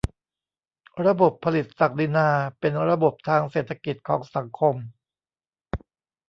[1.05, 4.75] ระบบผลิตศักดินาเป็นระบบทางเศรษฐกิจของสังคม